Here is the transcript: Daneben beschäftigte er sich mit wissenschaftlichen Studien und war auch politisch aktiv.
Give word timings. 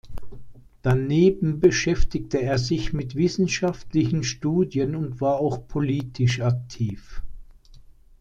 Daneben 0.81 1.59
beschäftigte 1.59 2.39
er 2.41 2.57
sich 2.57 2.91
mit 2.91 3.13
wissenschaftlichen 3.15 4.23
Studien 4.23 4.95
und 4.95 5.21
war 5.21 5.35
auch 5.35 5.67
politisch 5.67 6.41
aktiv. 6.41 7.21